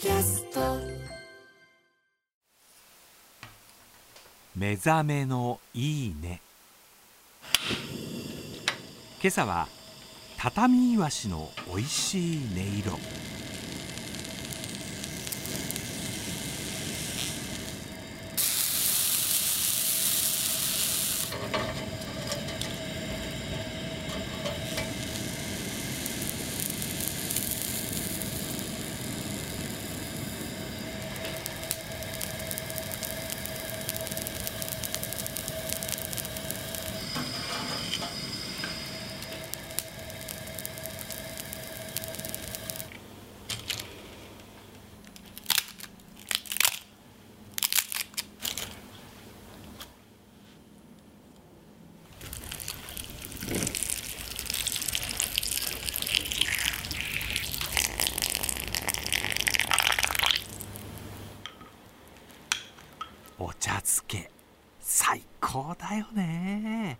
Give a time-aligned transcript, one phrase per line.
[0.00, 0.60] キャスト。
[4.56, 6.40] 目覚めのいいね。
[9.20, 9.68] 今朝は
[10.38, 12.98] 畳いわしのおいしい音色。
[63.42, 64.30] お茶漬け
[64.80, 66.98] 最高だよね。